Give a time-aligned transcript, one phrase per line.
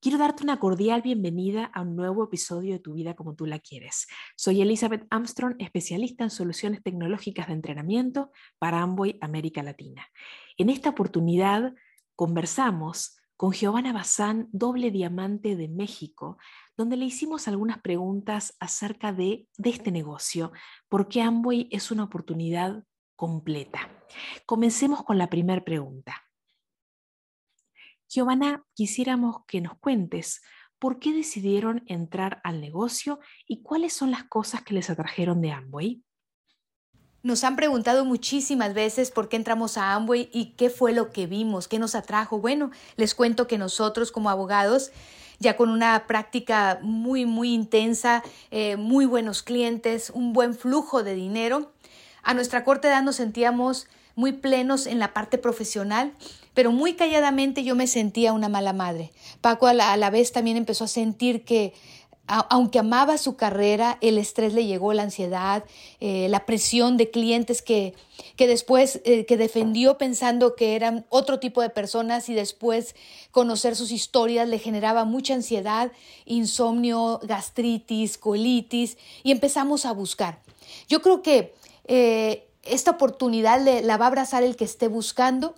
[0.00, 3.58] Quiero darte una cordial bienvenida a un nuevo episodio de Tu vida como tú la
[3.58, 4.06] quieres.
[4.36, 8.30] Soy Elizabeth Armstrong, especialista en soluciones tecnológicas de entrenamiento
[8.60, 10.06] para Amboy América Latina.
[10.56, 11.74] En esta oportunidad
[12.14, 16.38] conversamos con Giovanna Bazán, doble diamante de México,
[16.76, 20.52] donde le hicimos algunas preguntas acerca de, este negocio,
[20.88, 22.84] porque Amboy es una oportunidad
[23.16, 23.90] completa.
[24.46, 26.27] Comencemos con la primera pregunta.
[28.08, 30.40] Giovanna, quisiéramos que nos cuentes
[30.78, 35.52] por qué decidieron entrar al negocio y cuáles son las cosas que les atrajeron de
[35.52, 36.02] Amway.
[37.22, 41.26] Nos han preguntado muchísimas veces por qué entramos a Amway y qué fue lo que
[41.26, 42.38] vimos, qué nos atrajo.
[42.38, 44.92] Bueno, les cuento que nosotros como abogados,
[45.40, 51.14] ya con una práctica muy, muy intensa, eh, muy buenos clientes, un buen flujo de
[51.14, 51.72] dinero,
[52.22, 56.12] a nuestra corta edad nos sentíamos muy plenos en la parte profesional
[56.54, 59.12] pero muy calladamente yo me sentía una mala madre.
[59.40, 61.74] Paco a la, vez también empezó a sentir que
[62.28, 65.64] aunque amaba su carrera, el estrés le llegó, la ansiedad,
[65.98, 67.94] eh, la presión de clientes que,
[68.36, 72.94] que después, eh, que defendió pensando que eran otro tipo de personas y después
[73.30, 75.90] conocer sus historias le generaba mucha ansiedad,
[76.26, 80.40] insomnio, gastritis, colitis y empezamos a buscar.
[80.86, 81.54] Yo creo que
[81.86, 85.54] eh, esta oportunidad la va a abrazar el que esté buscando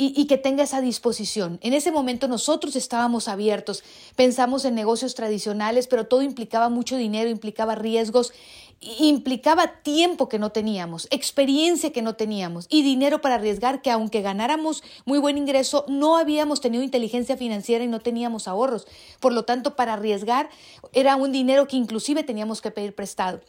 [0.00, 1.58] y, que tenga esa disposición.
[1.60, 3.82] En ese momento nosotros estábamos abiertos,
[4.14, 8.32] pensamos en negocios tradicionales, pero todo implicaba mucho dinero, implicaba riesgos,
[8.80, 14.22] implicaba tiempo que no teníamos, experiencia que no teníamos y dinero para arriesgar que aunque
[14.22, 18.86] ganáramos muy buen ingreso, no habíamos tenido inteligencia financiera y no teníamos ahorros.
[19.18, 20.48] Por lo tanto, para arriesgar
[20.92, 23.40] era un dinero que inclusive teníamos que pedir prestado.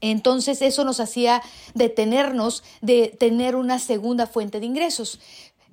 [0.00, 1.42] Entonces eso nos hacía
[1.74, 5.20] detenernos de tener una segunda fuente de ingresos.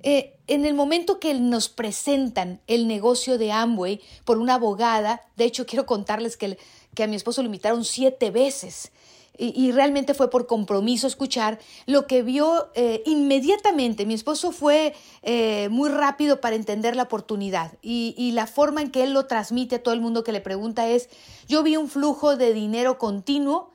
[0.02, 5.44] Eh, en el momento que nos presentan el negocio de Amway por una abogada, de
[5.44, 6.58] hecho quiero contarles que,
[6.94, 8.92] que a mi esposo lo invitaron siete veces
[9.40, 14.04] y, realmente fue por compromiso escuchar lo que vio eh, inmediatamente.
[14.04, 18.90] Mi esposo fue eh, muy rápido para entender la oportunidad y, y la forma en
[18.90, 21.08] que él lo transmite a todo el mundo que le pregunta es,
[21.46, 23.70] yo vi un flujo de dinero continuo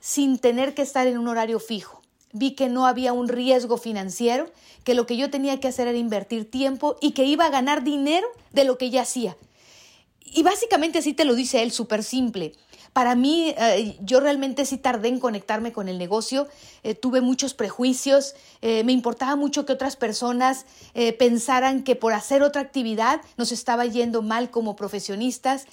[0.00, 2.02] sin tener que estar en un horario fijo
[2.38, 4.50] vi que no había un riesgo financiero,
[4.84, 7.82] que lo que yo tenía que hacer era invertir tiempo y que iba a ganar
[7.82, 9.36] dinero de lo que ya hacía.
[10.24, 12.52] Y básicamente así te lo dice él, súper simple.
[12.96, 16.48] Para mí, eh, yo realmente sí tardé en conectarme con el negocio,
[16.82, 20.64] eh, tuve muchos prejuicios, eh, me importaba mucho que otras personas
[21.18, 25.66] pensaran que por hacer otra actividad nos estaba yendo mal como profesionistas.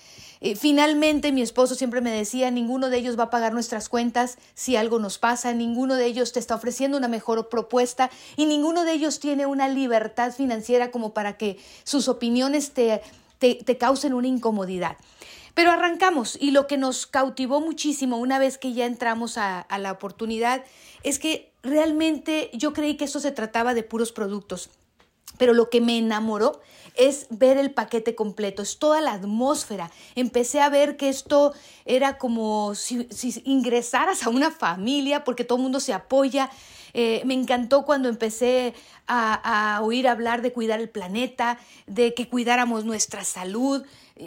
[0.55, 4.75] Finalmente, mi esposo siempre me decía, ninguno de ellos va a pagar nuestras cuentas si
[4.75, 8.93] algo nos pasa, ninguno de ellos te está ofreciendo una mejor propuesta y ninguno de
[8.93, 13.01] ellos tiene una libertad financiera como para que sus opiniones te,
[13.39, 14.97] te causen una incomodidad.
[15.53, 19.91] Pero arrancamos y lo que nos cautivó muchísimo una vez que ya entramos a, la
[19.91, 20.63] oportunidad
[21.03, 24.69] es que realmente yo creí que esto se trataba de puros productos.
[25.38, 26.61] Pero lo que me enamoró
[26.95, 29.91] es ver el paquete completo, es toda la atmósfera.
[30.16, 31.53] Empecé a ver que esto
[31.85, 33.07] era como si,
[33.45, 36.49] ingresaras a una familia porque todo el mundo se apoya.
[36.94, 38.75] Eh, me encantó cuando empecé
[39.07, 41.57] a, oír hablar de cuidar el planeta,
[41.88, 43.83] de que cuidáramos nuestra salud,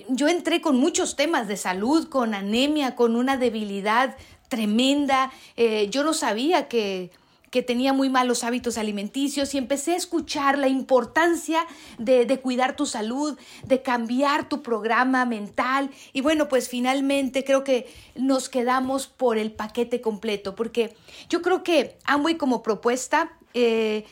[0.09, 4.17] yo entré con muchos temas de salud, con anemia, con una debilidad
[4.49, 5.31] tremenda.
[5.57, 7.13] Eh, yo no sabía que,
[7.57, 12.85] que tenía muy malos hábitos alimenticios y empecé a escuchar la importancia de, cuidar tu
[12.85, 15.89] salud, de cambiar tu programa mental.
[16.13, 20.95] Y bueno, pues finalmente creo que nos quedamos por el paquete completo porque
[21.31, 24.05] yo creo que Amway como propuesta eh,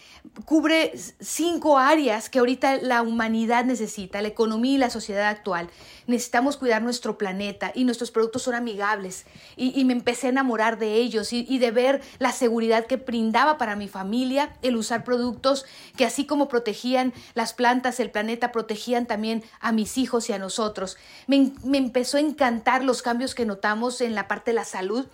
[0.46, 5.69] cubre cinco áreas que ahorita la humanidad necesita, la economía y la sociedad actual.
[6.06, 9.26] Necesitamos cuidar nuestro planeta y nuestros productos son amigables.
[9.56, 13.58] Y, me empecé a enamorar de ellos y, y, de ver la seguridad que brindaba
[13.58, 19.06] para mi familia el usar productos que así como protegían las plantas, el planeta, protegían
[19.06, 20.96] también a mis hijos y a nosotros.
[21.26, 25.06] Me, me empezó a encantar los cambios que notamos en la parte de la salud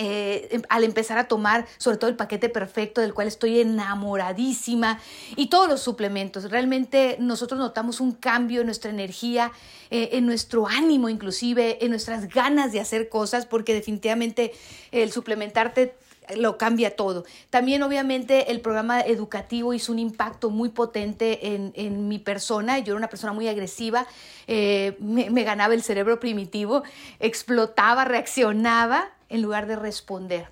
[0.00, 5.00] eh, em, al empezar a tomar sobre todo el paquete perfecto del cual estoy enamoradísima
[5.34, 6.48] y todos los suplementos.
[6.52, 9.50] Realmente nosotros notamos un cambio en nuestra energía,
[9.90, 14.52] eh, en nuestro ánimo inclusive, en nuestras ganas de hacer cosas porque definitivamente
[14.92, 15.96] el suplementarte
[16.36, 17.24] lo cambia todo.
[17.50, 22.78] También obviamente el programa educativo hizo un impacto muy potente en, mi persona.
[22.78, 24.06] Yo era una persona muy agresiva,
[24.46, 26.84] eh, me ganaba el cerebro primitivo,
[27.18, 30.48] explotaba, reaccionaba en lugar de responder.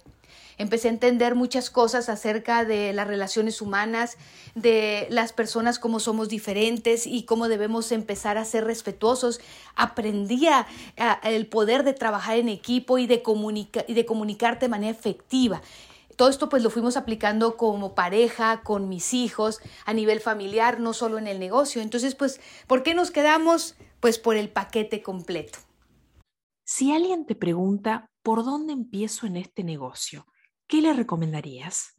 [0.59, 4.17] Empecé a entender muchas cosas acerca de las relaciones humanas,
[4.55, 9.41] de las personas como somos diferentes y cómo debemos empezar a ser respetuosos.
[9.75, 10.67] Aprendía
[11.25, 13.23] el poder de trabajar en equipo y de,
[13.87, 15.61] y de comunicarte de manera efectiva.
[16.17, 20.95] Todo esto pues lo fuimos aplicando como pareja, con mis hijos, a nivel familiar, no
[20.95, 21.83] solo en el negocio.
[21.83, 23.77] Entonces pues, ¿por qué nos quedamos?
[24.01, 25.59] Pues por el paquete completo.
[26.65, 30.27] Si alguien te pregunta, ¿por dónde empiezo en este negocio?
[30.67, 31.95] ¿qué le recomendarías?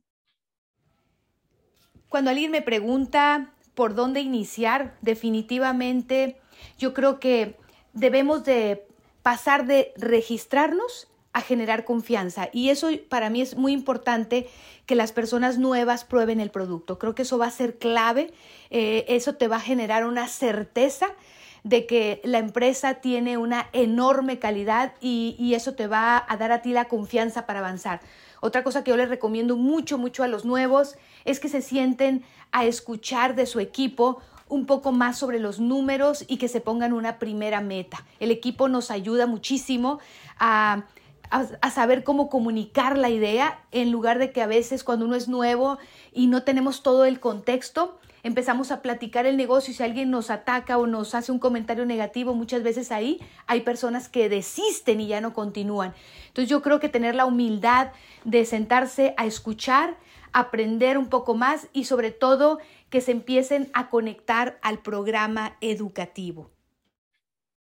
[2.09, 6.35] Cuando alguien me pregunta por dónde iniciar, definitivamente
[6.77, 7.57] yo creo que
[7.93, 8.85] debemos de
[9.21, 12.49] pasar de registrarnos a generar confianza.
[12.51, 14.49] Y eso para mí es muy importante
[14.85, 16.99] que las personas nuevas prueben el producto.
[16.99, 18.33] Creo que eso va a ser clave.
[18.69, 21.07] Eh, eso te va a generar una certeza
[21.67, 26.51] de que la empresa tiene una enorme calidad y, y eso te va a dar
[26.51, 27.99] a ti la confianza para avanzar.
[28.39, 32.23] Otra cosa que yo les recomiendo mucho, mucho a los nuevos es que se sienten
[32.51, 36.93] a escuchar de su equipo un poco más sobre los números y que se pongan
[36.93, 38.05] una primera meta.
[38.19, 39.99] El equipo nos ayuda muchísimo
[40.39, 40.83] a,
[41.29, 45.27] a, saber cómo comunicar la idea en lugar de que a veces cuando uno es
[45.27, 45.77] nuevo
[46.13, 50.29] y no tenemos todo el contexto, empezamos a platicar el negocio y si alguien nos
[50.29, 55.07] ataca o nos hace un comentario negativo, muchas veces ahí hay personas que desisten y
[55.07, 55.93] ya no continúan.
[56.27, 57.91] Entonces yo creo que tener la humildad
[58.23, 59.97] de sentarse a escuchar,
[60.33, 62.59] aprender un poco más y sobre todo
[62.89, 66.51] que se empiecen a conectar al programa educativo.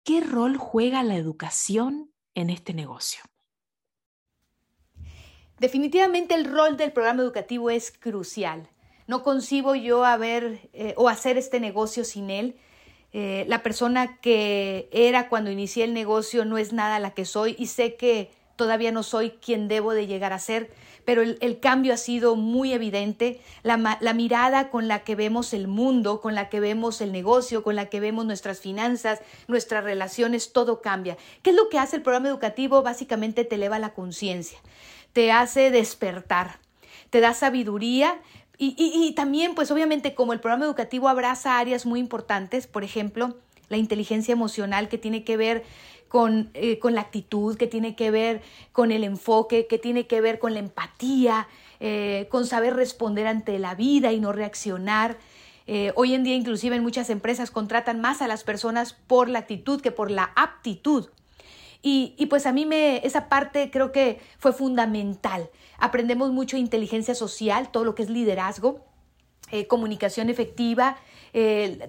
[0.04, 3.22] ¿Qué rol juega la educación en este negocio?
[5.62, 8.68] Definitivamente el rol del programa educativo es crucial.
[9.06, 12.56] No concibo yo haber eh, o hacer este negocio sin él.
[13.12, 17.54] Eh, la persona que era cuando inicié el negocio no es nada la que soy
[17.60, 20.68] y sé que todavía no soy quien debo de llegar a ser,
[21.04, 23.40] pero el, cambio ha sido muy evidente.
[23.62, 27.62] La, la, mirada con la que vemos el mundo, con la que vemos el negocio,
[27.62, 31.16] con la que vemos nuestras finanzas, nuestras relaciones, todo cambia.
[31.42, 32.82] ¿Qué es lo que hace el programa educativo?
[32.82, 34.58] Básicamente te eleva la conciencia,
[35.12, 36.58] te hace despertar,
[37.10, 38.20] te da sabiduría
[38.58, 43.36] y, también, pues obviamente, como el programa educativo abraza áreas muy importantes, por ejemplo,
[43.68, 45.64] la inteligencia emocional que tiene que ver
[46.06, 50.20] con, eh, con, la actitud, que tiene que ver con el enfoque, que tiene que
[50.20, 51.48] ver con la empatía,
[51.80, 55.18] eh, con saber responder ante la vida y no reaccionar.
[55.66, 59.40] Eh, hoy en día inclusive en muchas empresas contratan más a las personas por la
[59.40, 61.08] actitud que por la aptitud.
[61.82, 65.50] Y, y pues a mí me, esa parte creo que fue fundamental.
[65.78, 68.86] Aprendemos mucho inteligencia social, todo lo que es liderazgo,
[69.50, 70.96] eh, comunicación efectiva,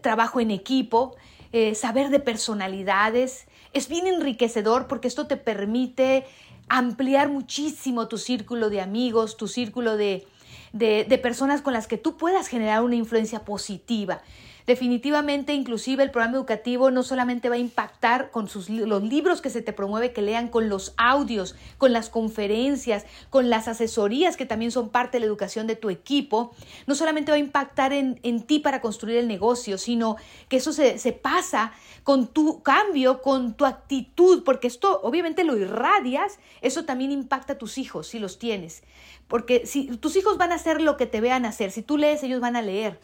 [0.01, 1.15] trabajo en equipo,
[1.53, 3.45] eh, saber de personalidades.
[3.73, 6.25] Es bien enriquecedor porque esto te permite
[6.67, 10.25] ampliar muchísimo tu círculo de amigos, tu círculo de,
[10.73, 14.23] de personas con las que tú puedas generar una influencia positiva.
[14.65, 19.49] Definitivamente, inclusive el programa educativo no solamente va a impactar con sus, los libros que
[19.49, 24.45] se te promueve que lean, con los audios, con las conferencias, con las asesorías que
[24.45, 26.55] también son parte de la educación de tu equipo,
[26.87, 30.15] no solamente va a impactar en, ti para construir el negocio, sino
[30.47, 31.73] que eso se, se pasa
[32.03, 37.57] con tu cambio, con tu actitud, porque esto obviamente lo irradias, eso también impacta a
[37.57, 38.83] tus hijos si los tienes.
[39.27, 42.23] Porque si tus hijos van a hacer lo que te vean hacer, si tú lees,
[42.23, 42.99] ellos van a leer.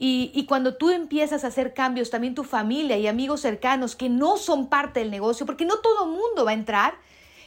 [0.00, 4.36] Y, cuando tú empiezas a hacer cambios, también tu familia y amigos cercanos que no
[4.36, 6.94] son parte del negocio, porque no todo mundo va a entrar,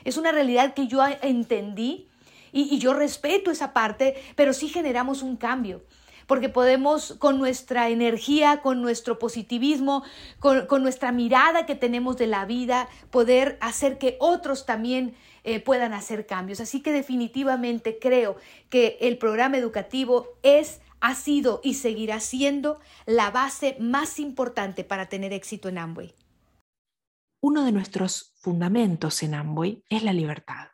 [0.03, 2.07] es una realidad que yo entendí
[2.51, 5.81] y, yo respeto esa parte, pero sí generamos un cambio
[6.27, 10.03] porque podemos con nuestra energía, con nuestro positivismo,
[10.39, 15.93] con, nuestra mirada que tenemos de la vida, poder hacer que otros también eh, puedan
[15.93, 16.61] hacer cambios.
[16.61, 18.37] Así que definitivamente creo
[18.69, 25.09] que el programa educativo es ha sido y seguirá siendo la base más importante para
[25.09, 26.15] tener éxito en Amway.
[27.41, 30.67] Uno de nuestros fundamentos en Amway es la libertad.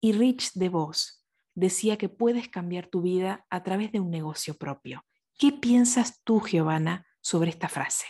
[0.00, 5.04] Y Rich DeVos decía que puedes cambiar tu vida a través de un negocio propio.
[5.38, 8.06] ¿Qué piensas tú, Giovanna, sobre esta frase?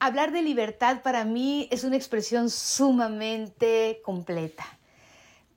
[0.00, 4.64] Hablar de libertad para mí es una expresión sumamente completa.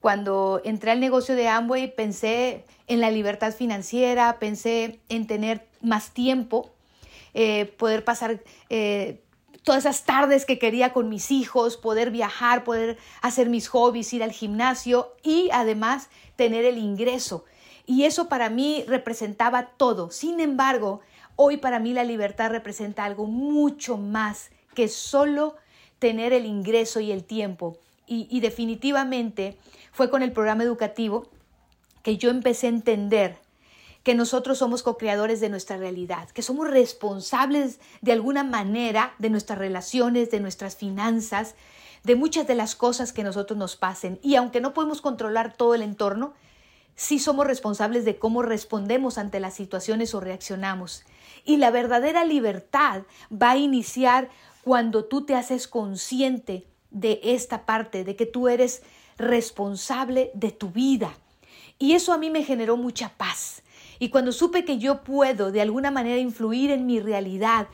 [0.01, 6.11] Cuando entré al negocio de Amway pensé en la libertad financiera, pensé en tener más
[6.11, 6.69] tiempo,
[7.33, 9.21] eh, poder pasar eh,
[9.63, 14.23] todas esas tardes que quería con mis hijos, poder viajar, poder hacer mis hobbies, ir
[14.23, 17.43] al gimnasio y además tener el ingreso.
[17.85, 20.11] Y eso para mí representaba todo.
[20.11, 21.01] Sin embargo,
[21.35, 25.55] hoy para mí la libertad representa algo mucho más que solo
[25.99, 27.77] tener el ingreso y el tiempo.
[28.09, 29.57] Y, definitivamente
[29.91, 31.29] fue con el programa educativo
[32.03, 33.37] que yo empecé a entender
[34.03, 39.59] que nosotros somos co-creadores de nuestra realidad, que somos responsables de alguna manera de nuestras
[39.59, 41.55] relaciones, de nuestras finanzas,
[42.05, 44.19] de muchas de las cosas que nosotros nos pasen.
[44.23, 46.33] Y aunque no podemos controlar todo el entorno,
[46.95, 51.03] sí somos responsables de cómo respondemos ante las situaciones o reaccionamos.
[51.43, 54.29] Y la verdadera libertad va a iniciar
[54.63, 58.81] cuando tú te haces consciente de esta parte, de que tú eres
[59.17, 61.13] responsable de tu vida.
[61.79, 63.61] Y eso a mí me generó mucha paz.
[63.99, 67.67] Y cuando supe que yo puedo de alguna manera influir en mi realidad,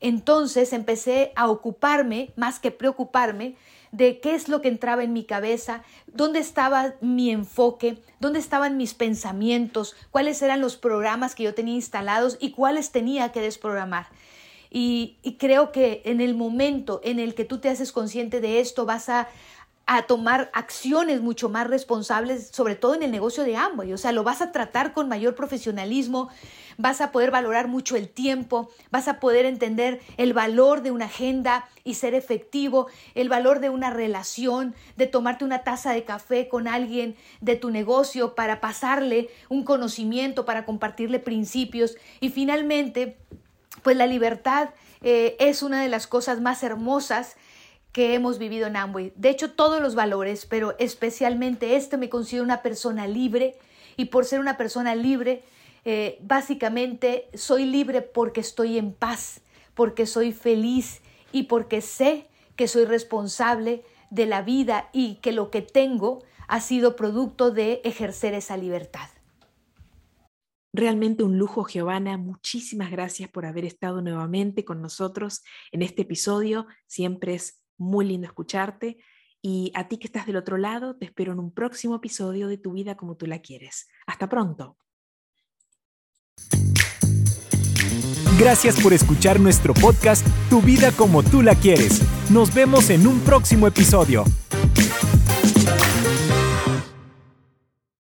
[0.00, 3.56] entonces empecé a ocuparme, más que preocuparme,
[3.90, 8.76] de qué es lo que entraba en mi cabeza, dónde estaba mi enfoque, dónde estaban
[8.76, 14.08] mis pensamientos, cuáles eran los programas que yo tenía instalados y cuáles tenía que desprogramar.
[14.70, 18.84] Y, creo que en el momento en el que tú te haces consciente de esto,
[18.84, 19.28] vas a,
[19.86, 23.92] a tomar acciones mucho más responsables, sobre todo en el negocio de Amway.
[23.92, 26.28] O sea, lo vas a tratar con mayor profesionalismo,
[26.76, 31.06] vas a poder valorar mucho el tiempo, vas a poder entender el valor de una
[31.06, 36.48] agenda y ser efectivo, el valor de una relación, de tomarte una taza de café
[36.48, 41.96] con alguien de tu negocio para pasarle un conocimiento, para compartirle principios.
[42.20, 43.16] Y finalmente,
[43.82, 44.70] pues la libertad
[45.02, 47.36] eh, es una de las cosas más hermosas
[47.92, 49.12] que hemos vivido en Amway.
[49.16, 53.56] De hecho, todos los valores, pero especialmente este me considero una persona libre
[53.96, 55.42] y por ser una persona libre,
[55.84, 59.40] eh, básicamente soy libre porque estoy en paz,
[59.74, 61.00] porque soy feliz
[61.32, 66.60] y porque sé que soy responsable de la vida y que lo que tengo ha
[66.60, 69.08] sido producto de ejercer esa libertad.
[70.78, 72.16] Realmente un lujo, Giovanna.
[72.18, 75.42] Muchísimas gracias por haber estado nuevamente con nosotros
[75.72, 76.68] en este episodio.
[76.86, 78.96] Siempre es muy lindo escucharte.
[79.42, 82.58] Y a ti que estás del otro lado, te espero en un próximo episodio de
[82.58, 83.88] Tu vida como tú la quieres.
[84.06, 84.76] Hasta pronto.
[88.38, 92.02] Gracias por escuchar nuestro podcast Tu vida como tú la quieres.
[92.30, 94.22] Nos vemos en un próximo episodio.